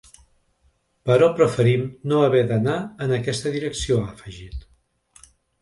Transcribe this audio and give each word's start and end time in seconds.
Però 1.09 1.27
preferim 1.41 1.83
no 2.13 2.23
haver 2.29 2.43
d’anar 2.53 2.79
en 3.07 3.15
aquesta 3.21 3.55
direcció, 3.59 4.03
ha 4.07 4.11
afegit. 4.17 4.69